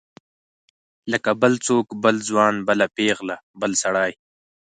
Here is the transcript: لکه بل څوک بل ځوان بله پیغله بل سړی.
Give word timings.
لکه 1.11 1.31
بل 1.41 1.53
څوک 1.67 1.87
بل 2.03 2.15
ځوان 2.29 2.55
بله 2.67 2.85
پیغله 2.97 3.35
بل 3.61 3.71
سړی. 3.83 4.11